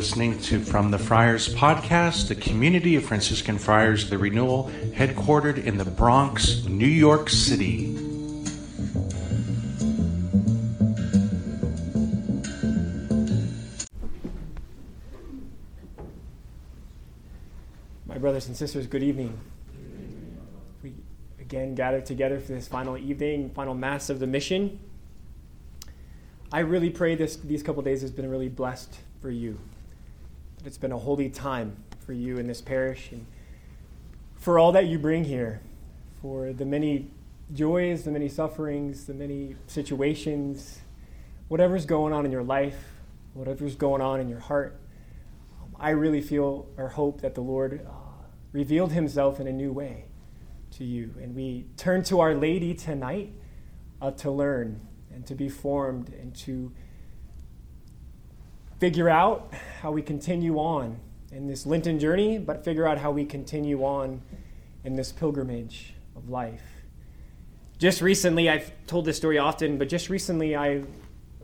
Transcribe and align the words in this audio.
listening 0.00 0.38
to 0.40 0.58
From 0.60 0.90
the 0.90 0.98
Friars 0.98 1.54
podcast, 1.54 2.28
the 2.28 2.34
community 2.34 2.96
of 2.96 3.04
Franciscan 3.04 3.58
Friars 3.58 4.08
the 4.08 4.16
Renewal, 4.16 4.70
headquartered 4.94 5.62
in 5.62 5.76
the 5.76 5.84
Bronx, 5.84 6.64
New 6.64 6.86
York 6.86 7.28
City. 7.28 7.88
My 18.06 18.16
brothers 18.16 18.46
and 18.46 18.56
sisters, 18.56 18.86
good 18.86 19.02
evening. 19.02 19.38
We 20.82 20.94
again 21.38 21.74
gather 21.74 22.00
together 22.00 22.40
for 22.40 22.52
this 22.52 22.66
final 22.66 22.96
evening, 22.96 23.50
final 23.50 23.74
Mass 23.74 24.08
of 24.08 24.18
the 24.18 24.26
Mission. 24.26 24.80
I 26.50 26.60
really 26.60 26.88
pray 26.88 27.16
this 27.16 27.36
these 27.36 27.62
couple 27.62 27.82
days 27.82 28.00
has 28.00 28.10
been 28.10 28.30
really 28.30 28.48
blessed 28.48 28.96
for 29.20 29.30
you. 29.30 29.58
That 30.60 30.66
it's 30.66 30.76
been 30.76 30.92
a 30.92 30.98
holy 30.98 31.30
time 31.30 31.74
for 32.04 32.12
you 32.12 32.36
in 32.36 32.46
this 32.46 32.60
parish 32.60 33.12
and 33.12 33.24
for 34.36 34.58
all 34.58 34.72
that 34.72 34.88
you 34.88 34.98
bring 34.98 35.24
here, 35.24 35.62
for 36.20 36.52
the 36.52 36.66
many 36.66 37.10
joys, 37.54 38.04
the 38.04 38.10
many 38.10 38.28
sufferings, 38.28 39.06
the 39.06 39.14
many 39.14 39.56
situations, 39.66 40.80
whatever's 41.48 41.86
going 41.86 42.12
on 42.12 42.26
in 42.26 42.30
your 42.30 42.42
life, 42.42 42.76
whatever's 43.32 43.74
going 43.74 44.02
on 44.02 44.20
in 44.20 44.28
your 44.28 44.40
heart. 44.40 44.78
I 45.78 45.90
really 45.90 46.20
feel 46.20 46.68
or 46.76 46.88
hope 46.88 47.22
that 47.22 47.34
the 47.34 47.40
Lord 47.40 47.86
uh, 47.86 47.92
revealed 48.52 48.92
himself 48.92 49.40
in 49.40 49.46
a 49.46 49.52
new 49.52 49.72
way 49.72 50.04
to 50.72 50.84
you. 50.84 51.14
And 51.22 51.34
we 51.34 51.68
turn 51.78 52.02
to 52.04 52.20
Our 52.20 52.34
Lady 52.34 52.74
tonight 52.74 53.32
uh, 54.02 54.10
to 54.10 54.30
learn 54.30 54.86
and 55.10 55.26
to 55.26 55.34
be 55.34 55.48
formed 55.48 56.10
and 56.10 56.34
to 56.36 56.70
figure 58.78 59.08
out 59.08 59.54
how 59.80 59.90
we 59.90 60.02
continue 60.02 60.58
on 60.58 61.00
in 61.32 61.46
this 61.46 61.64
Lenten 61.64 61.98
journey, 61.98 62.38
but 62.38 62.64
figure 62.64 62.86
out 62.86 62.98
how 62.98 63.10
we 63.10 63.24
continue 63.24 63.82
on 63.82 64.20
in 64.84 64.94
this 64.94 65.10
pilgrimage 65.10 65.94
of 66.14 66.28
life. 66.28 66.62
Just 67.78 68.02
recently, 68.02 68.50
I've 68.50 68.70
told 68.86 69.06
this 69.06 69.16
story 69.16 69.38
often, 69.38 69.78
but 69.78 69.88
just 69.88 70.10
recently 70.10 70.54
I 70.54 70.82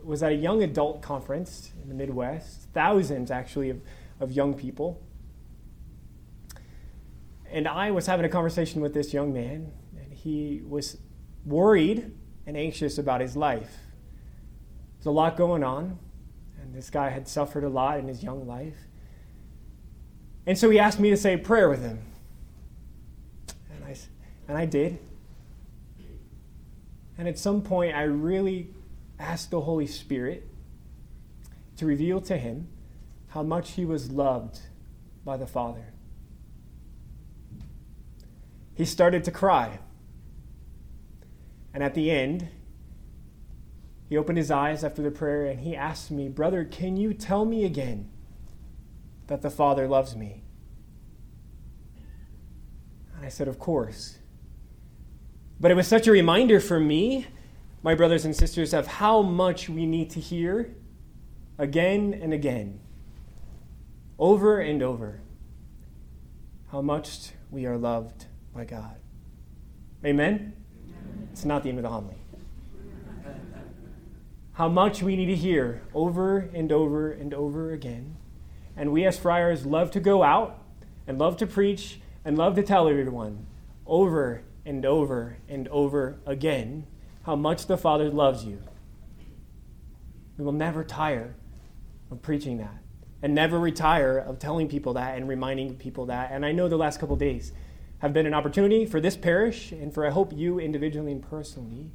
was 0.03 0.21
at 0.21 0.31
a 0.31 0.35
young 0.35 0.61
adult 0.61 1.01
conference 1.01 1.71
in 1.81 1.89
the 1.89 1.95
Midwest, 1.95 2.67
thousands 2.73 3.31
actually 3.31 3.71
of, 3.71 3.81
of 4.19 4.31
young 4.31 4.53
people. 4.53 5.01
And 7.49 7.67
I 7.67 7.89
was 7.89 8.05
having 8.05 8.25
a 8.25 8.29
conversation 8.29 8.81
with 8.81 8.93
this 8.93 9.13
young 9.13 9.33
man, 9.33 9.71
and 9.97 10.13
he 10.13 10.61
was 10.67 10.97
worried 11.43 12.11
and 12.45 12.55
anxious 12.55 12.99
about 12.99 13.19
his 13.19 13.35
life. 13.35 13.77
There's 14.97 15.07
a 15.07 15.11
lot 15.11 15.37
going 15.37 15.63
on, 15.63 15.97
and 16.67 16.75
this 16.75 16.89
guy 16.89 17.09
had 17.09 17.29
suffered 17.29 17.63
a 17.63 17.69
lot 17.69 17.97
in 17.97 18.09
his 18.09 18.21
young 18.21 18.45
life. 18.45 18.75
And 20.45 20.57
so 20.57 20.69
he 20.69 20.77
asked 20.77 20.99
me 20.99 21.09
to 21.09 21.17
say 21.17 21.33
a 21.33 21.37
prayer 21.37 21.69
with 21.69 21.81
him. 21.81 21.99
And 23.73 23.85
I, 23.85 23.95
and 24.49 24.57
I 24.57 24.65
did. 24.65 24.99
And 27.17 27.25
at 27.25 27.39
some 27.39 27.61
point, 27.61 27.95
I 27.95 28.03
really 28.03 28.67
asked 29.17 29.49
the 29.49 29.61
Holy 29.61 29.87
Spirit 29.87 30.45
to 31.77 31.85
reveal 31.85 32.19
to 32.21 32.37
him 32.37 32.67
how 33.29 33.43
much 33.43 33.71
he 33.71 33.85
was 33.85 34.11
loved 34.11 34.59
by 35.23 35.37
the 35.37 35.47
Father. 35.47 35.93
He 38.75 38.83
started 38.83 39.23
to 39.23 39.31
cry. 39.31 39.79
And 41.73 41.81
at 41.81 41.93
the 41.93 42.11
end, 42.11 42.49
he 44.09 44.17
opened 44.17 44.37
his 44.37 44.51
eyes 44.51 44.83
after 44.83 45.01
the 45.01 45.11
prayer 45.11 45.45
and 45.45 45.59
he 45.59 45.75
asked 45.75 46.11
me, 46.11 46.29
Brother, 46.29 46.63
can 46.63 46.95
you 46.95 47.13
tell 47.13 47.45
me 47.45 47.65
again 47.65 48.09
that 49.27 49.41
the 49.41 49.49
Father 49.49 49.87
loves 49.87 50.15
me? 50.15 50.43
And 53.15 53.25
I 53.25 53.29
said, 53.29 53.47
Of 53.47 53.59
course. 53.59 54.19
But 55.59 55.71
it 55.71 55.73
was 55.73 55.87
such 55.87 56.07
a 56.07 56.11
reminder 56.11 56.59
for 56.59 56.79
me, 56.79 57.27
my 57.83 57.95
brothers 57.95 58.23
and 58.25 58.35
sisters, 58.35 58.73
of 58.73 58.87
how 58.87 59.21
much 59.21 59.67
we 59.67 59.85
need 59.85 60.09
to 60.11 60.19
hear 60.19 60.75
again 61.57 62.13
and 62.13 62.33
again, 62.33 62.79
over 64.19 64.59
and 64.59 64.81
over, 64.83 65.21
how 66.71 66.81
much 66.81 67.31
we 67.49 67.65
are 67.65 67.77
loved 67.77 68.25
by 68.53 68.65
God. 68.65 68.97
Amen? 70.05 70.53
Amen? 70.85 71.29
It's 71.31 71.43
not 71.43 71.63
the 71.63 71.69
end 71.69 71.79
of 71.79 71.83
the 71.83 71.89
homily. 71.89 72.16
How 74.57 74.67
much 74.67 75.03
we 75.03 75.15
need 75.15 75.27
to 75.27 75.35
hear 75.35 75.83
over 75.93 76.39
and 76.51 76.71
over 76.71 77.11
and 77.11 77.31
over 77.31 77.71
again. 77.71 78.17
And 78.75 78.91
we 78.91 79.05
as 79.05 79.15
friars 79.15 79.67
love 79.67 79.91
to 79.91 79.99
go 79.99 80.23
out 80.23 80.63
and 81.05 81.19
love 81.19 81.37
to 81.37 81.45
preach 81.45 81.99
and 82.25 82.35
love 82.35 82.55
to 82.55 82.63
tell 82.63 82.87
everyone 82.87 83.45
over 83.85 84.41
and 84.65 84.83
over 84.83 85.37
and 85.47 85.67
over 85.67 86.17
again 86.25 86.87
how 87.21 87.35
much 87.35 87.67
the 87.67 87.77
Father 87.77 88.09
loves 88.09 88.45
you. 88.45 88.63
We 90.39 90.43
will 90.43 90.53
never 90.53 90.83
tire 90.83 91.35
of 92.09 92.23
preaching 92.23 92.57
that 92.57 92.81
and 93.21 93.35
never 93.35 93.59
retire 93.59 94.17
of 94.17 94.39
telling 94.39 94.67
people 94.67 94.93
that 94.93 95.17
and 95.17 95.29
reminding 95.29 95.75
people 95.75 96.07
that. 96.07 96.31
And 96.31 96.43
I 96.43 96.51
know 96.51 96.67
the 96.67 96.77
last 96.77 96.99
couple 96.99 97.15
days 97.15 97.51
have 97.99 98.11
been 98.11 98.25
an 98.25 98.33
opportunity 98.33 98.87
for 98.87 98.99
this 98.99 99.17
parish 99.17 99.71
and 99.71 99.93
for 99.93 100.03
I 100.03 100.09
hope 100.09 100.33
you 100.33 100.57
individually 100.57 101.11
and 101.11 101.21
personally 101.21 101.91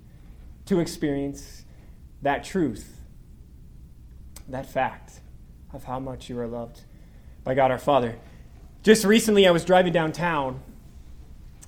to 0.67 0.79
experience 0.79 1.65
that 2.23 2.45
truth, 2.45 3.01
that 4.49 4.67
fact 4.67 5.21
of 5.73 5.85
how 5.85 5.99
much 5.99 6.29
you 6.29 6.39
are 6.39 6.47
loved 6.47 6.83
by 7.45 7.55
God 7.55 7.71
our 7.71 7.79
Father. 7.79 8.17
Just 8.83 9.05
recently, 9.05 9.47
I 9.47 9.51
was 9.51 9.65
driving 9.65 9.93
downtown, 9.93 10.61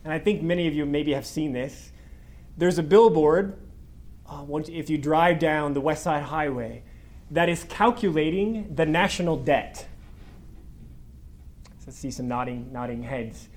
and 0.04 0.12
I 0.12 0.18
think 0.18 0.42
many 0.42 0.66
of 0.66 0.74
you 0.74 0.86
maybe 0.86 1.12
have 1.12 1.26
seen 1.26 1.52
this. 1.52 1.92
There's 2.56 2.78
a 2.78 2.82
billboard, 2.82 3.58
uh, 4.28 4.44
if 4.68 4.88
you 4.90 4.98
drive 4.98 5.38
down 5.38 5.74
the 5.74 5.80
West 5.80 6.02
Side 6.02 6.22
Highway, 6.22 6.82
that 7.30 7.48
is 7.48 7.64
calculating 7.64 8.74
the 8.74 8.86
national 8.86 9.36
debt. 9.36 9.86
So 11.78 11.86
let's 11.86 11.98
see 11.98 12.10
some 12.10 12.28
nodding, 12.28 12.72
nodding 12.72 13.02
heads. 13.02 13.48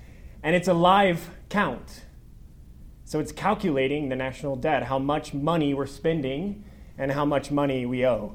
And 0.42 0.56
it's 0.56 0.68
a 0.68 0.74
live 0.74 1.30
count. 1.48 2.04
So 3.04 3.20
it's 3.20 3.32
calculating 3.32 4.08
the 4.08 4.16
national 4.16 4.56
debt, 4.56 4.84
how 4.84 4.98
much 4.98 5.32
money 5.32 5.74
we're 5.74 5.86
spending 5.86 6.64
and 6.98 7.12
how 7.12 7.24
much 7.24 7.50
money 7.50 7.86
we 7.86 8.04
owe. 8.04 8.34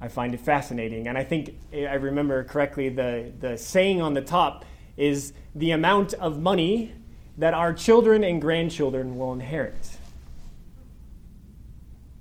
I 0.00 0.08
find 0.08 0.32
it 0.34 0.40
fascinating. 0.40 1.08
And 1.08 1.18
I 1.18 1.24
think 1.24 1.54
eh, 1.72 1.86
I 1.86 1.94
remember 1.94 2.44
correctly 2.44 2.88
the, 2.88 3.32
the 3.38 3.58
saying 3.58 4.00
on 4.00 4.14
the 4.14 4.22
top 4.22 4.64
is 4.96 5.32
the 5.54 5.72
amount 5.72 6.14
of 6.14 6.40
money 6.40 6.92
that 7.36 7.54
our 7.54 7.72
children 7.72 8.24
and 8.24 8.40
grandchildren 8.40 9.16
will 9.16 9.32
inherit. 9.32 9.96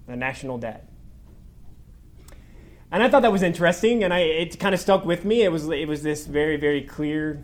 The 0.08 0.16
national 0.16 0.58
debt. 0.58 0.88
And 2.92 3.04
I 3.04 3.10
thought 3.10 3.24
that 3.24 3.32
was 3.32 3.44
interesting, 3.44 4.04
and 4.04 4.14
I, 4.14 4.20
it 4.20 4.60
kind 4.60 4.74
of 4.74 4.80
stuck 4.80 5.06
with 5.06 5.26
me. 5.26 5.44
It 5.44 5.52
was, 5.52 5.68
it 5.68 5.88
was 5.88 6.04
this 6.04 6.26
very, 6.26 6.56
very 6.56 6.82
clear 6.82 7.44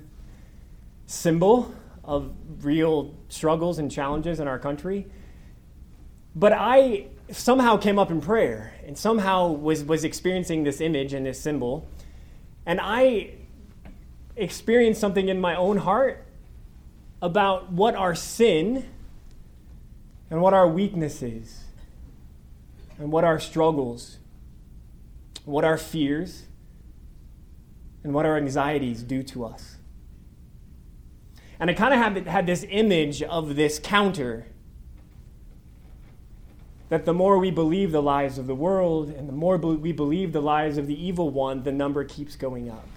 symbol 1.06 1.76
of 2.04 2.34
real 2.62 3.14
struggles 3.28 3.78
and 3.78 3.92
challenges 3.92 4.40
in 4.40 4.48
our 4.48 4.58
country. 4.58 5.08
But 6.36 6.54
I 6.54 7.08
somehow 7.32 7.78
came 7.78 8.00
up 8.00 8.12
in 8.12 8.22
prayer 8.22 8.74
and 8.86 8.98
somehow 8.98 9.52
was, 9.52 9.84
was 9.84 10.04
experiencing 10.04 10.64
this 10.64 10.82
image 10.82 11.14
and 11.14 11.26
this 11.26 11.40
symbol. 11.40 11.88
And 12.66 12.80
I 12.82 13.32
experienced 14.36 15.00
something 15.00 15.30
in 15.30 15.40
my 15.40 15.56
own 15.56 15.78
heart 15.78 16.26
about 17.22 17.72
what 17.72 17.96
our 17.96 18.16
sin 18.16 18.86
and 20.30 20.42
what 20.42 20.54
our 20.54 20.68
weakness 20.68 21.22
is, 21.22 21.60
and 22.98 23.12
what 23.12 23.24
our 23.24 23.40
struggles, 23.40 24.18
what 25.46 25.64
our 25.64 25.78
fears, 25.78 26.44
and 28.04 28.14
what 28.14 28.26
our 28.26 28.36
anxieties 28.38 29.04
do 29.04 29.22
to 29.22 29.46
us. 29.46 29.78
And 31.60 31.70
I 31.70 31.74
kind 31.74 31.94
of 31.94 32.00
had, 32.00 32.28
had 32.28 32.46
this 32.48 32.66
image 32.68 33.22
of 33.22 33.56
this 33.56 33.78
counter 33.78 34.48
that 36.94 37.06
the 37.06 37.14
more 37.14 37.40
we 37.40 37.50
believe 37.50 37.92
the 37.92 38.04
lies 38.04 38.38
of 38.38 38.46
the 38.46 38.54
world 38.54 39.10
and 39.10 39.28
the 39.28 39.34
more 39.34 39.58
we 39.58 39.92
believe 39.92 40.32
the 40.32 40.40
lies 40.40 40.78
of 40.78 40.86
the 40.86 41.04
evil 41.04 41.32
one, 41.32 41.64
the 41.64 41.72
number 41.72 42.04
keeps 42.04 42.36
going 42.36 42.70
up. 42.70 42.88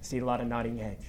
I 0.00 0.02
see 0.02 0.16
a 0.16 0.24
lot 0.24 0.40
of 0.40 0.46
nodding 0.46 0.78
heads. 0.78 1.04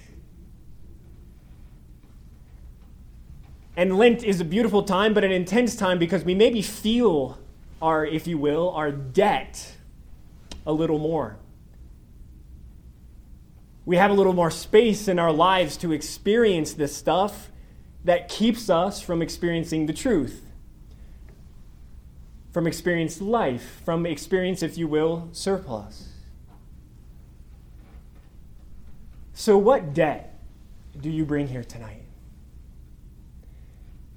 And 3.77 3.97
Lent 3.97 4.25
is 4.25 4.41
a 4.41 4.44
beautiful 4.44 4.83
time, 4.83 5.13
but 5.13 5.24
an 5.24 5.31
intense 5.31 5.77
time 5.77 6.00
because 6.00 6.25
we 6.25 6.35
maybe 6.35 6.62
feel 6.62 7.39
our, 7.81 8.06
if 8.06 8.27
you 8.27 8.38
will, 8.38 8.69
our 8.71 8.91
debt 8.91 9.77
a 10.65 10.74
little 10.74 11.00
more. 11.00 11.38
We 13.86 13.95
have 13.95 14.12
a 14.12 14.15
little 14.15 14.33
more 14.33 14.51
space 14.51 15.07
in 15.07 15.18
our 15.18 15.31
lives 15.31 15.77
to 15.77 15.94
experience 15.94 16.74
this 16.74 16.94
stuff 16.94 17.53
that 18.03 18.27
keeps 18.27 18.69
us 18.69 19.00
from 19.00 19.21
experiencing 19.21 19.86
the 19.86 19.94
truth. 19.94 20.50
From 22.53 22.67
experienced 22.67 23.19
life, 23.19 23.81
from 23.83 24.05
experience, 24.05 24.61
if 24.61 24.77
you 24.77 24.88
will, 24.88 25.27
surplus. 25.31 26.09
So, 29.33 29.57
what 29.57 29.95
debt 29.95 30.39
do 31.01 31.09
you 31.09 31.25
bring 31.25 31.47
here 31.47 31.63
tonight? 31.63 32.03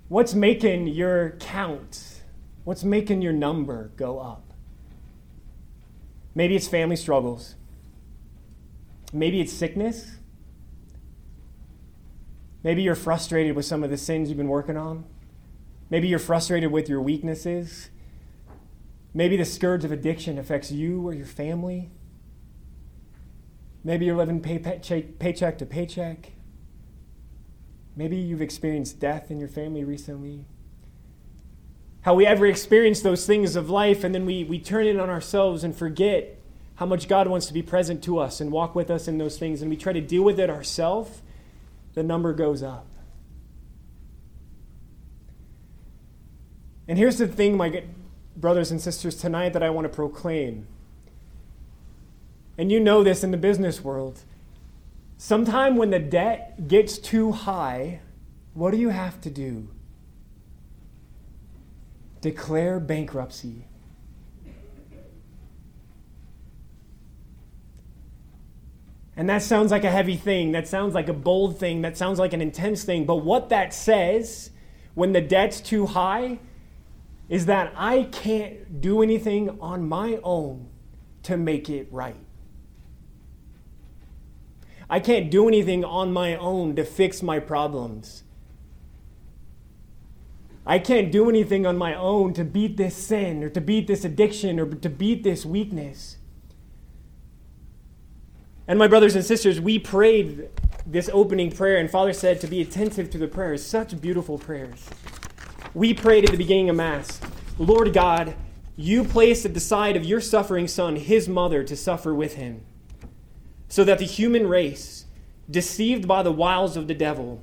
What's 0.08 0.34
making 0.34 0.88
your 0.88 1.30
count, 1.40 2.20
what's 2.64 2.84
making 2.84 3.22
your 3.22 3.32
number 3.32 3.90
go 3.96 4.20
up? 4.20 4.52
Maybe 6.34 6.54
it's 6.54 6.68
family 6.68 6.96
struggles. 6.96 7.54
Maybe 9.12 9.40
it's 9.40 9.52
sickness. 9.52 10.16
Maybe 12.62 12.82
you're 12.82 12.94
frustrated 12.94 13.56
with 13.56 13.64
some 13.64 13.82
of 13.82 13.88
the 13.88 13.96
sins 13.96 14.28
you've 14.28 14.36
been 14.36 14.48
working 14.48 14.76
on. 14.76 15.04
Maybe 15.88 16.08
you're 16.08 16.18
frustrated 16.18 16.70
with 16.70 16.88
your 16.90 17.00
weaknesses. 17.00 17.88
Maybe 19.16 19.38
the 19.38 19.46
scourge 19.46 19.82
of 19.82 19.92
addiction 19.92 20.38
affects 20.38 20.70
you 20.70 21.08
or 21.08 21.14
your 21.14 21.24
family. 21.24 21.90
Maybe 23.82 24.04
you're 24.04 24.14
living 24.14 24.42
pay, 24.42 24.58
pay, 24.58 25.02
paycheck 25.04 25.56
to 25.56 25.64
paycheck. 25.64 26.32
Maybe 27.96 28.18
you've 28.18 28.42
experienced 28.42 29.00
death 29.00 29.30
in 29.30 29.38
your 29.38 29.48
family 29.48 29.84
recently. 29.84 30.44
How 32.02 32.12
we 32.12 32.26
ever 32.26 32.44
experience 32.44 33.00
those 33.00 33.24
things 33.24 33.56
of 33.56 33.70
life 33.70 34.04
and 34.04 34.14
then 34.14 34.26
we, 34.26 34.44
we 34.44 34.58
turn 34.58 34.86
it 34.86 35.00
on 35.00 35.08
ourselves 35.08 35.64
and 35.64 35.74
forget 35.74 36.38
how 36.74 36.84
much 36.84 37.08
God 37.08 37.26
wants 37.26 37.46
to 37.46 37.54
be 37.54 37.62
present 37.62 38.04
to 38.04 38.18
us 38.18 38.42
and 38.42 38.52
walk 38.52 38.74
with 38.74 38.90
us 38.90 39.08
in 39.08 39.16
those 39.16 39.38
things, 39.38 39.62
and 39.62 39.70
we 39.70 39.78
try 39.78 39.94
to 39.94 40.00
deal 40.02 40.24
with 40.24 40.38
it 40.38 40.50
ourselves, 40.50 41.22
the 41.94 42.02
number 42.02 42.34
goes 42.34 42.62
up. 42.62 42.86
And 46.86 46.98
here's 46.98 47.16
the 47.16 47.26
thing, 47.26 47.56
my 47.56 47.70
brothers 48.36 48.70
and 48.70 48.80
sisters, 48.80 49.16
tonight 49.16 49.52
that 49.52 49.62
I 49.62 49.70
want 49.70 49.84
to 49.84 49.88
proclaim. 49.88 50.66
And 52.58 52.70
you 52.70 52.80
know 52.80 53.02
this 53.02 53.22
in 53.24 53.30
the 53.30 53.36
business 53.36 53.82
world. 53.82 54.22
Sometime 55.18 55.76
when 55.76 55.90
the 55.90 55.98
debt 55.98 56.68
gets 56.68 56.98
too 56.98 57.32
high, 57.32 58.00
what 58.54 58.70
do 58.70 58.76
you 58.76 58.90
have 58.90 59.20
to 59.22 59.30
do? 59.30 59.68
Declare 62.20 62.80
bankruptcy. 62.80 63.66
And 69.16 69.30
that 69.30 69.42
sounds 69.42 69.70
like 69.70 69.84
a 69.84 69.90
heavy 69.90 70.16
thing. 70.16 70.52
That 70.52 70.68
sounds 70.68 70.94
like 70.94 71.08
a 71.08 71.14
bold 71.14 71.58
thing. 71.58 71.80
That 71.82 71.96
sounds 71.96 72.18
like 72.18 72.34
an 72.34 72.42
intense 72.42 72.84
thing. 72.84 73.06
But 73.06 73.16
what 73.16 73.48
that 73.48 73.72
says 73.72 74.50
when 74.94 75.12
the 75.12 75.22
debt's 75.22 75.60
too 75.60 75.86
high 75.86 76.38
is 77.28 77.46
that 77.46 77.72
I 77.76 78.04
can't 78.04 78.80
do 78.80 79.02
anything 79.02 79.58
on 79.60 79.88
my 79.88 80.20
own 80.22 80.68
to 81.24 81.36
make 81.36 81.68
it 81.68 81.88
right. 81.90 82.16
I 84.88 85.00
can't 85.00 85.30
do 85.30 85.48
anything 85.48 85.84
on 85.84 86.12
my 86.12 86.36
own 86.36 86.76
to 86.76 86.84
fix 86.84 87.22
my 87.22 87.40
problems. 87.40 88.22
I 90.64 90.78
can't 90.78 91.12
do 91.12 91.28
anything 91.28 91.66
on 91.66 91.76
my 91.76 91.94
own 91.94 92.32
to 92.34 92.44
beat 92.44 92.76
this 92.76 92.96
sin 92.96 93.42
or 93.42 93.48
to 93.50 93.60
beat 93.60 93.86
this 93.86 94.04
addiction 94.04 94.58
or 94.58 94.66
to 94.66 94.88
beat 94.88 95.22
this 95.22 95.44
weakness. 95.44 96.18
And 98.68 98.78
my 98.78 98.88
brothers 98.88 99.14
and 99.14 99.24
sisters, 99.24 99.60
we 99.60 99.78
prayed 99.78 100.48
this 100.84 101.08
opening 101.12 101.52
prayer, 101.52 101.76
and 101.76 101.88
Father 101.88 102.12
said 102.12 102.40
to 102.40 102.48
be 102.48 102.60
attentive 102.60 103.10
to 103.10 103.18
the 103.18 103.28
prayers. 103.28 103.64
Such 103.64 104.00
beautiful 104.00 104.38
prayers. 104.38 104.88
We 105.76 105.92
prayed 105.92 106.24
at 106.24 106.30
the 106.30 106.38
beginning 106.38 106.70
of 106.70 106.76
Mass 106.76 107.20
Lord 107.58 107.92
God, 107.92 108.34
you 108.76 109.04
placed 109.04 109.44
at 109.44 109.52
the 109.52 109.60
side 109.60 109.94
of 109.94 110.06
your 110.06 110.22
suffering 110.22 110.68
Son 110.68 110.96
his 110.96 111.28
mother 111.28 111.62
to 111.64 111.76
suffer 111.76 112.14
with 112.14 112.36
him, 112.36 112.62
so 113.68 113.84
that 113.84 113.98
the 113.98 114.06
human 114.06 114.46
race, 114.46 115.04
deceived 115.50 116.08
by 116.08 116.22
the 116.22 116.32
wiles 116.32 116.78
of 116.78 116.88
the 116.88 116.94
devil, 116.94 117.42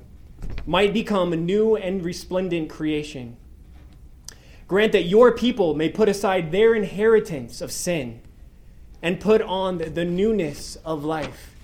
might 0.66 0.92
become 0.92 1.32
a 1.32 1.36
new 1.36 1.76
and 1.76 2.04
resplendent 2.04 2.68
creation. 2.68 3.36
Grant 4.66 4.90
that 4.90 5.04
your 5.04 5.30
people 5.30 5.74
may 5.74 5.88
put 5.88 6.08
aside 6.08 6.50
their 6.50 6.74
inheritance 6.74 7.60
of 7.60 7.70
sin 7.70 8.20
and 9.00 9.20
put 9.20 9.42
on 9.42 9.78
the 9.78 10.04
newness 10.04 10.74
of 10.84 11.04
life. 11.04 11.54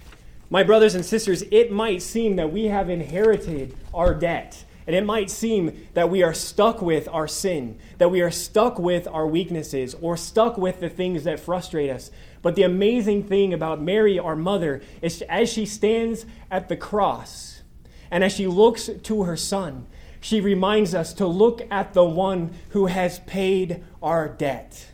My 0.49 0.63
brothers 0.63 0.95
and 0.95 1.05
sisters, 1.05 1.43
it 1.51 1.73
might 1.73 2.01
seem 2.01 2.37
that 2.37 2.53
we 2.53 2.67
have 2.67 2.89
inherited 2.89 3.77
our 3.93 4.15
debt. 4.15 4.63
And 4.87 4.97
it 4.97 5.05
might 5.05 5.31
seem 5.31 5.87
that 5.95 6.11
we 6.11 6.23
are 6.23 6.35
stuck 6.35 6.83
with 6.83 7.09
our 7.09 7.29
sin, 7.29 7.79
that 7.99 8.11
we 8.11 8.21
are 8.23 8.31
stuck 8.31 8.79
with 8.79 9.07
our 9.07 9.27
weaknesses, 9.27 9.95
or 10.01 10.17
stuck 10.17 10.57
with 10.57 10.81
the 10.81 10.89
things 10.89 11.25
that 11.25 11.39
frustrate 11.39 11.91
us. 11.91 12.11
But 12.43 12.57
the 12.57 12.63
amazing 12.63 13.25
thing 13.25 13.53
about 13.53 13.81
Mary, 13.81 14.19
our 14.19 14.37
mother, 14.37 14.83
is 15.03 15.23
as 15.23 15.53
she 15.53 15.67
stands 15.67 16.25
at 16.51 16.69
the 16.69 16.77
cross 16.77 17.63
and 18.11 18.25
as 18.25 18.33
she 18.33 18.47
looks 18.47 18.91
to 19.03 19.23
her 19.23 19.37
son, 19.37 19.87
she 20.21 20.41
reminds 20.41 20.95
us 20.95 21.15
to 21.15 21.27
look 21.27 21.63
at 21.71 21.95
the 21.95 22.05
one 22.05 22.53
who 22.71 22.87
has 22.87 23.21
paid 23.21 23.83
our 24.03 24.29
debt. 24.29 24.89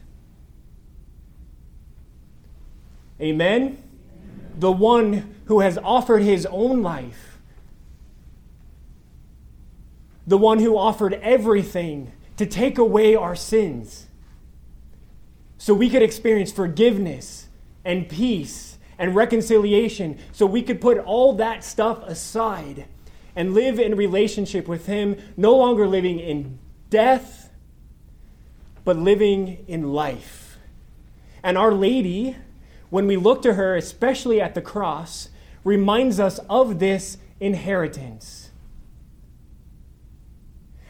Amen? 3.20 3.82
The 4.58 4.70
one 4.70 5.34
who 5.46 5.60
has 5.60 5.78
offered 5.78 6.22
his 6.22 6.46
own 6.46 6.82
life. 6.82 7.35
The 10.26 10.38
one 10.38 10.58
who 10.58 10.76
offered 10.76 11.14
everything 11.14 12.12
to 12.36 12.46
take 12.46 12.78
away 12.78 13.14
our 13.14 13.34
sins. 13.34 14.06
So 15.58 15.72
we 15.72 15.88
could 15.88 16.02
experience 16.02 16.52
forgiveness 16.52 17.48
and 17.84 18.08
peace 18.08 18.78
and 18.98 19.14
reconciliation. 19.14 20.18
So 20.32 20.46
we 20.46 20.62
could 20.62 20.80
put 20.80 20.98
all 20.98 21.34
that 21.34 21.64
stuff 21.64 22.02
aside 22.02 22.86
and 23.34 23.54
live 23.54 23.78
in 23.78 23.96
relationship 23.96 24.66
with 24.66 24.86
Him, 24.86 25.16
no 25.36 25.56
longer 25.56 25.86
living 25.86 26.18
in 26.18 26.58
death, 26.90 27.50
but 28.84 28.96
living 28.96 29.64
in 29.68 29.92
life. 29.92 30.58
And 31.42 31.56
Our 31.56 31.72
Lady 31.72 32.36
when 32.90 33.06
we 33.06 33.16
look 33.16 33.42
to 33.42 33.54
her, 33.54 33.76
especially 33.76 34.40
at 34.40 34.54
the 34.54 34.62
cross, 34.62 35.28
reminds 35.64 36.20
us 36.20 36.38
of 36.48 36.78
this 36.78 37.18
inheritance. 37.40 38.45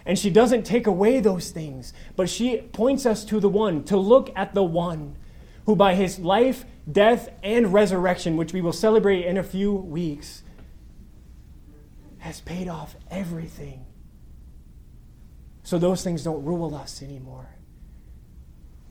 And 0.06 0.18
she 0.18 0.30
doesn't 0.30 0.62
take 0.62 0.86
away 0.86 1.20
those 1.20 1.50
things, 1.50 1.92
but 2.14 2.30
she 2.30 2.58
points 2.58 3.04
us 3.04 3.24
to 3.26 3.40
the 3.40 3.48
one, 3.48 3.84
to 3.84 3.96
look 3.96 4.30
at 4.36 4.54
the 4.54 4.62
one 4.62 5.16
who, 5.66 5.74
by 5.74 5.96
his 5.96 6.20
life, 6.20 6.64
death, 6.90 7.28
and 7.42 7.72
resurrection, 7.72 8.36
which 8.36 8.52
we 8.52 8.60
will 8.60 8.72
celebrate 8.72 9.26
in 9.26 9.36
a 9.36 9.42
few 9.42 9.72
weeks, 9.72 10.44
has 12.18 12.40
paid 12.40 12.68
off 12.68 12.96
everything. 13.10 13.84
So 15.64 15.78
those 15.78 16.04
things 16.04 16.22
don't 16.22 16.44
rule 16.44 16.74
us 16.74 17.02
anymore. 17.02 17.48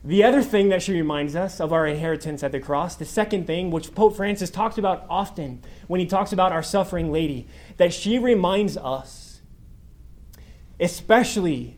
The 0.04 0.22
other 0.22 0.42
thing 0.42 0.68
that 0.68 0.82
she 0.82 0.92
reminds 0.92 1.34
us 1.34 1.58
of 1.58 1.72
our 1.72 1.86
inheritance 1.86 2.42
at 2.42 2.52
the 2.52 2.60
cross, 2.60 2.94
the 2.94 3.06
second 3.06 3.46
thing, 3.46 3.70
which 3.70 3.94
Pope 3.94 4.14
Francis 4.14 4.50
talks 4.50 4.78
about 4.78 5.06
often 5.08 5.62
when 5.88 5.98
he 5.98 6.06
talks 6.06 6.32
about 6.32 6.52
our 6.52 6.62
suffering 6.62 7.10
lady, 7.10 7.48
that 7.78 7.92
she 7.92 8.18
reminds 8.18 8.76
us, 8.76 9.35
especially 10.80 11.76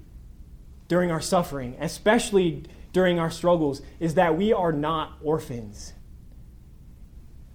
during 0.88 1.10
our 1.10 1.20
suffering, 1.20 1.76
especially 1.80 2.64
during 2.92 3.18
our 3.18 3.30
struggles, 3.30 3.82
is 4.00 4.14
that 4.14 4.36
we 4.36 4.52
are 4.52 4.72
not 4.72 5.18
orphans. 5.22 5.92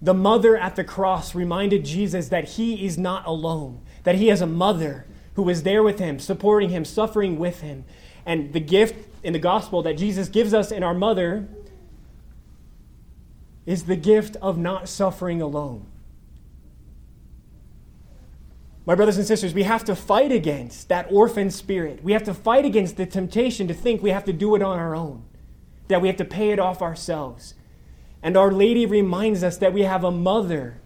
The 0.00 0.14
mother 0.14 0.56
at 0.56 0.76
the 0.76 0.84
cross 0.84 1.34
reminded 1.34 1.84
Jesus 1.84 2.28
that 2.28 2.50
he 2.50 2.86
is 2.86 2.96
not 2.96 3.26
alone, 3.26 3.80
that 4.04 4.16
he 4.16 4.28
has 4.28 4.40
a 4.40 4.46
mother 4.46 5.06
who 5.34 5.48
is 5.48 5.62
there 5.62 5.82
with 5.82 5.98
him, 5.98 6.18
supporting 6.18 6.70
him, 6.70 6.84
suffering 6.84 7.38
with 7.38 7.60
him. 7.60 7.84
And 8.24 8.52
the 8.52 8.60
gift 8.60 9.08
in 9.22 9.32
the 9.32 9.38
gospel 9.38 9.82
that 9.82 9.94
Jesus 9.94 10.28
gives 10.28 10.54
us 10.54 10.70
in 10.70 10.82
our 10.82 10.94
mother 10.94 11.48
is 13.66 13.84
the 13.84 13.96
gift 13.96 14.36
of 14.42 14.58
not 14.58 14.88
suffering 14.88 15.40
alone. 15.40 15.86
My 18.86 18.94
brothers 18.94 19.16
and 19.16 19.26
sisters, 19.26 19.54
we 19.54 19.62
have 19.62 19.84
to 19.84 19.96
fight 19.96 20.30
against 20.30 20.88
that 20.90 21.06
orphan 21.10 21.50
spirit. 21.50 22.04
We 22.04 22.12
have 22.12 22.24
to 22.24 22.34
fight 22.34 22.66
against 22.66 22.96
the 22.96 23.06
temptation 23.06 23.66
to 23.68 23.74
think 23.74 24.02
we 24.02 24.10
have 24.10 24.24
to 24.24 24.32
do 24.32 24.54
it 24.54 24.62
on 24.62 24.78
our 24.78 24.94
own, 24.94 25.24
that 25.88 26.02
we 26.02 26.08
have 26.08 26.18
to 26.18 26.24
pay 26.24 26.50
it 26.50 26.58
off 26.58 26.82
ourselves. 26.82 27.54
And 28.22 28.36
Our 28.36 28.52
Lady 28.52 28.84
reminds 28.84 29.42
us 29.42 29.56
that 29.58 29.72
we 29.72 29.82
have 29.82 30.04
a 30.04 30.10
mother 30.10 30.80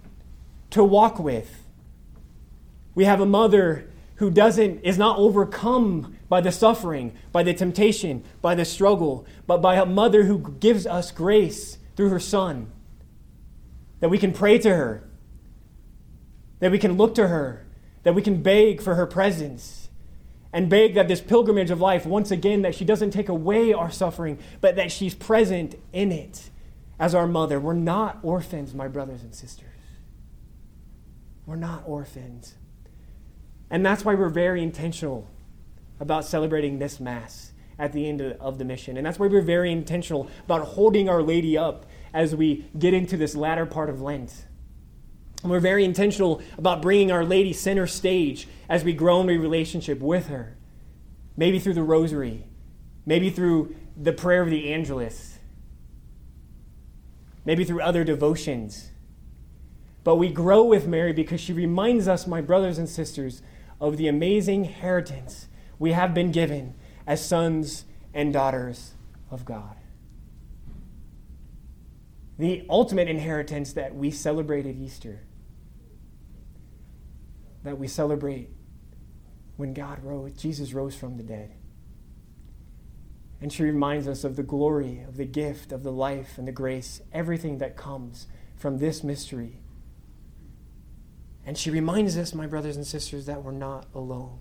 to 0.71 0.85
walk 0.85 1.19
with. 1.19 1.65
We 2.95 3.05
have 3.05 3.21
a 3.21 3.27
mother 3.27 3.91
who 4.17 4.31
doesn't 4.31 4.81
is 4.81 4.99
not 4.99 5.19
overcome 5.19 6.17
by 6.29 6.41
the 6.41 6.53
suffering, 6.53 7.17
by 7.33 7.43
the 7.43 7.55
temptation, 7.55 8.23
by 8.43 8.55
the 8.55 8.65
struggle, 8.65 9.27
but 9.47 9.59
by 9.59 9.77
a 9.77 9.87
mother 9.87 10.25
who 10.25 10.39
gives 10.61 10.87
us 10.87 11.11
grace 11.11 11.79
through 11.97 12.11
her 12.11 12.21
son. 12.21 12.71
That 14.01 14.09
we 14.09 14.19
can 14.19 14.33
pray 14.33 14.59
to 14.59 14.71
her, 14.75 15.09
that 16.61 16.71
we 16.71 16.79
can 16.79 16.97
look 16.97 17.15
to 17.17 17.29
her, 17.29 17.65
that 18.03 18.15
we 18.15 18.23
can 18.23 18.43
beg 18.43 18.81
for 18.81 18.95
her 18.95 19.07
presence, 19.07 19.89
and 20.53 20.71
beg 20.71 20.95
that 20.95 21.09
this 21.09 21.21
pilgrimage 21.21 21.71
of 21.71 21.81
life, 21.81 22.07
once 22.07 22.31
again, 22.31 22.63
that 22.63 22.75
she 22.75 22.85
doesn't 22.85 23.11
take 23.11 23.29
away 23.29 23.73
our 23.73 23.91
suffering, 23.91 24.39
but 24.61 24.77
that 24.77 24.91
she's 24.91 25.15
present 25.15 25.75
in 25.93 26.11
it 26.11 26.51
as 26.99 27.15
our 27.15 27.27
mother. 27.27 27.61
We're 27.61 27.75
not 27.75 28.19
orphans, 28.23 28.75
my 28.75 28.89
brothers 28.89 29.23
and 29.23 29.35
sisters. 29.35 29.67
We're 31.45 31.57
not 31.57 31.83
orphans. 31.87 32.55
And 33.71 33.85
that's 33.85 34.05
why 34.05 34.15
we're 34.15 34.31
very 34.31 34.63
intentional 34.63 35.29
about 36.01 36.25
celebrating 36.25 36.79
this 36.79 36.99
Mass 36.99 37.53
at 37.79 37.93
the 37.93 38.09
end 38.09 38.21
of 38.21 38.59
the 38.59 38.65
mission. 38.65 38.97
And 38.97 39.07
that's 39.07 39.19
why 39.19 39.27
we're 39.27 39.43
very 39.43 39.71
intentional 39.71 40.29
about 40.45 40.63
holding 40.63 41.09
Our 41.09 41.23
Lady 41.23 41.57
up 41.59 41.87
as 42.13 42.35
we 42.35 42.67
get 42.79 42.95
into 42.95 43.17
this 43.17 43.35
latter 43.35 43.67
part 43.67 43.91
of 43.91 44.01
Lent. 44.01 44.47
We're 45.45 45.61
very 45.61 45.85
intentional 45.85 46.43
about 46.57 46.83
bringing 46.83 47.13
Our 47.13 47.25
Lady 47.25 47.53
center 47.53 47.87
stage 47.87 48.49
as 48.69 48.83
we 48.83 48.93
grow 48.93 49.21
in 49.21 49.31
a 49.31 49.39
relationship 49.39 50.01
with 50.01 50.27
her. 50.27 50.57
Maybe 51.37 51.59
through 51.61 51.75
the 51.75 51.85
rosary, 51.85 52.45
maybe 53.07 53.31
through 53.31 53.77
the 53.97 54.13
prayer 54.13 54.43
of 54.43 54.51
the 54.51 54.73
Angelus, 54.73 55.39
maybe 57.45 57.65
through 57.65 57.81
other 57.81 58.03
devotions. 58.03 58.91
But 60.03 60.17
we 60.17 60.31
grow 60.31 60.65
with 60.65 60.89
Mary 60.89 61.13
because 61.13 61.41
she 61.41 61.53
reminds 61.53 62.09
us, 62.09 62.27
my 62.27 62.41
brothers 62.41 62.79
and 62.79 62.89
sisters, 62.89 63.43
of 63.81 63.97
the 63.97 64.09
amazing 64.09 64.65
inheritance 64.65 65.47
we 65.79 65.93
have 65.93 66.15
been 66.15 66.33
given 66.33 66.75
as 67.07 67.25
sons 67.25 67.85
and 68.13 68.33
daughters 68.33 68.95
of 69.31 69.45
God. 69.45 69.77
The 72.39 72.65
ultimate 72.69 73.09
inheritance 73.09 73.73
that 73.75 73.95
we 73.95 74.11
celebrate 74.11 74.67
at 74.67 74.75
Easter, 74.75 75.21
that 77.69 77.77
we 77.77 77.87
celebrate 77.87 78.49
when 79.59 79.75
God 79.75 80.03
rose, 80.03 80.33
Jesus 80.33 80.73
rose 80.73 80.95
from 80.95 81.19
the 81.19 81.23
dead. 81.23 81.53
And 83.43 83.53
she 83.53 83.63
reminds 83.63 84.09
us 84.09 84.25
of 84.25 84.37
the 84.37 84.43
glory, 84.43 85.05
of 85.07 85.19
the 85.19 85.27
gift, 85.27 85.71
of 85.71 85.83
the 85.83 85.93
life 85.93 86.39
and 86.39 86.49
the 86.49 86.53
grace, 86.53 87.03
everything 87.13 87.59
that 87.59 87.77
comes 87.77 88.27
from 88.57 88.79
this 88.79 89.05
mystery. 89.05 89.61
And 91.45 91.59
she 91.59 91.71
reminds 91.71 92.17
us, 92.17 92.33
my 92.33 92.47
brothers 92.47 92.77
and 92.77 92.87
sisters, 92.87 93.27
that 93.27 93.45
we're 93.45 93.53
not 93.53 93.85
alone. 93.95 94.39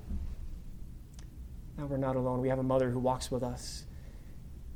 Now 1.78 1.88
we're 1.88 1.98
not 1.98 2.16
alone. 2.16 2.40
We 2.40 2.48
have 2.48 2.60
a 2.60 2.64
mother 2.64 2.92
who 2.92 3.00
walks 3.00 3.30
with 3.30 3.44
us 3.44 3.84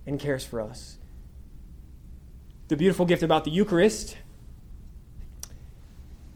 and 0.06 0.20
cares 0.20 0.44
for 0.44 0.60
us. 0.60 0.98
The 2.68 2.76
beautiful 2.76 3.06
gift 3.06 3.24
about 3.24 3.46
the 3.46 3.52
Eucharist 3.52 4.18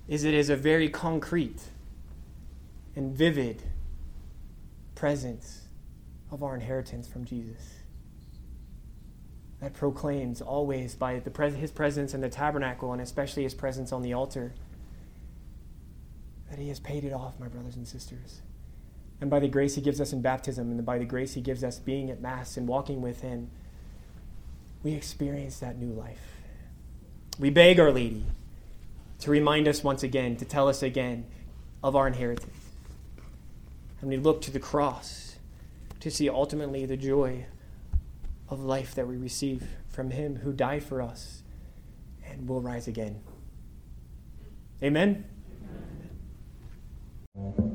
is 0.08 0.24
it 0.24 0.34
is 0.34 0.50
a 0.50 0.56
very 0.56 0.88
concrete 0.88 1.62
and 2.96 3.16
vivid 3.16 3.64
presence 4.96 5.68
of 6.32 6.44
our 6.44 6.56
inheritance 6.56 7.08
from 7.08 7.26
Jesus 7.26 7.74
that 9.62 9.74
proclaims 9.74 10.42
always 10.42 10.96
by 10.96 11.20
pres- 11.20 11.56
his 11.56 11.72
presence 11.72 12.14
in 12.14 12.22
the 12.22 12.30
tabernacle 12.30 12.94
and 12.94 13.02
especially 13.02 13.44
his 13.44 13.54
presence 13.54 13.92
on 13.92 14.02
the 14.02 14.14
altar 14.14 14.54
that 16.50 16.60
he 16.60 16.70
has 16.70 16.80
paid 16.80 17.04
it 17.04 17.14
off, 17.14 17.40
my 17.40 17.48
brothers 17.48 17.76
and 17.76 17.88
sisters 17.88 18.42
and 19.22 19.30
by 19.30 19.40
the 19.40 19.48
grace 19.48 19.76
he 19.76 19.82
gives 19.82 20.02
us 20.02 20.14
in 20.14 20.22
baptism, 20.22 20.70
and 20.72 20.86
by 20.86 20.98
the 20.98 21.06
grace 21.06 21.34
he 21.34 21.42
gives 21.42 21.64
us 21.64 21.80
being 21.80 22.10
at 22.10 22.22
Mass 22.22 22.58
and 22.58 22.68
walking 22.68 23.02
with 23.02 23.22
him, 23.22 23.50
we 24.84 24.94
experience 24.94 25.60
that 25.60 25.78
new 25.78 25.94
life. 25.94 26.36
We 27.40 27.50
beg 27.50 27.80
Our 27.80 27.92
Lady 27.92 28.26
to 29.20 29.32
remind 29.32 29.68
us 29.68 29.84
once 29.84 30.04
again, 30.04 30.36
to 30.38 30.46
tell 30.46 30.68
us 30.68 30.84
again 30.84 31.26
of 31.84 31.96
our 31.96 32.08
inheritance. 32.08 32.65
And 34.02 34.10
we 34.10 34.18
look 34.18 34.42
to 34.44 34.52
the 34.52 34.60
cross 34.60 35.36
to 36.00 36.12
see 36.12 36.30
ultimately 36.30 36.86
the 36.86 36.98
joy 36.98 37.46
of 38.50 38.60
life 38.60 38.94
that 38.96 39.08
we 39.08 39.18
receive 39.18 39.64
from 39.90 40.12
him 40.12 40.38
who 40.38 40.54
died 40.54 40.84
for 40.84 41.02
us 41.02 41.42
and 42.26 42.48
will 42.48 42.62
rise 42.62 42.88
again. 42.88 43.22
Amen. 44.84 45.26
Amen. 47.38 47.75